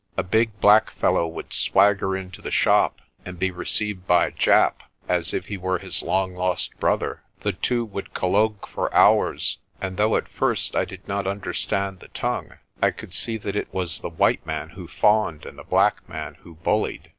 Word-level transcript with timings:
A 0.17 0.23
big 0.23 0.59
black 0.59 0.89
fellow 0.89 1.27
would 1.27 1.53
swagger 1.53 2.17
into 2.17 2.41
the 2.41 2.49
shop, 2.49 3.01
and 3.23 3.37
be 3.37 3.51
received 3.51 4.07
by 4.07 4.31
Japp 4.31 4.81
as 5.07 5.31
if 5.31 5.45
he 5.45 5.57
were 5.57 5.77
his 5.77 6.01
long 6.01 6.33
lost 6.33 6.75
brother. 6.79 7.21
The 7.41 7.51
two 7.51 7.85
would 7.85 8.11
collogue 8.15 8.65
for 8.67 8.91
hours 8.95 9.59
5 9.79 9.87
and 9.89 9.97
though 9.97 10.15
at 10.15 10.27
first 10.27 10.75
I 10.75 10.85
did 10.85 11.07
not 11.07 11.27
understand 11.27 11.99
the 11.99 12.07
tongue, 12.07 12.53
I 12.81 12.89
could 12.89 13.13
see 13.13 13.37
that 13.37 13.55
it 13.55 13.71
was 13.71 13.99
the 13.99 14.09
white 14.09 14.43
man 14.43 14.69
who 14.69 14.87
fawned 14.87 15.45
and 15.45 15.59
the 15.59 15.63
black 15.63 16.09
man 16.09 16.33
who 16.39 16.55
bullied. 16.55 17.09